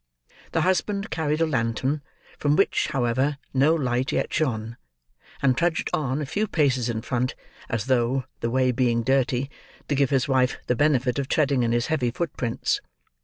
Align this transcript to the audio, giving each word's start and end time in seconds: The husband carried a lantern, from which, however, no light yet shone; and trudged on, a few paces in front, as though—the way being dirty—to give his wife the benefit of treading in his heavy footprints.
The 0.53 0.61
husband 0.61 1.11
carried 1.11 1.41
a 1.41 1.45
lantern, 1.45 2.01
from 2.39 2.55
which, 2.55 2.87
however, 2.87 3.37
no 3.53 3.75
light 3.75 4.11
yet 4.11 4.33
shone; 4.33 4.77
and 5.43 5.55
trudged 5.55 5.91
on, 5.93 6.23
a 6.23 6.25
few 6.25 6.47
paces 6.47 6.89
in 6.89 7.03
front, 7.03 7.35
as 7.69 7.85
though—the 7.85 8.49
way 8.49 8.71
being 8.71 9.03
dirty—to 9.03 9.93
give 9.93 10.09
his 10.09 10.27
wife 10.27 10.57
the 10.65 10.75
benefit 10.75 11.19
of 11.19 11.27
treading 11.29 11.61
in 11.61 11.71
his 11.71 11.85
heavy 11.85 12.09
footprints. 12.09 12.81